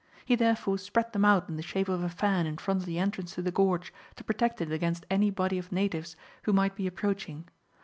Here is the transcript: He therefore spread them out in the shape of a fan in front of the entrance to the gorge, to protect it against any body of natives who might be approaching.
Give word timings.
He 0.25 0.33
therefore 0.35 0.79
spread 0.79 1.13
them 1.13 1.23
out 1.23 1.47
in 1.47 1.57
the 1.57 1.61
shape 1.61 1.87
of 1.87 2.01
a 2.01 2.09
fan 2.09 2.47
in 2.47 2.57
front 2.57 2.79
of 2.79 2.85
the 2.87 2.97
entrance 2.97 3.35
to 3.35 3.43
the 3.43 3.51
gorge, 3.51 3.93
to 4.15 4.23
protect 4.23 4.59
it 4.59 4.71
against 4.71 5.05
any 5.11 5.29
body 5.29 5.59
of 5.59 5.71
natives 5.71 6.15
who 6.41 6.53
might 6.53 6.75
be 6.75 6.87
approaching. 6.87 7.47